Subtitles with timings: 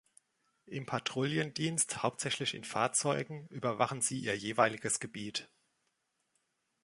[0.65, 5.47] Im Patrouillendienst, hauptsächlich in Fahrzeugen, überwachen sie ihr jeweiliges Gebiet.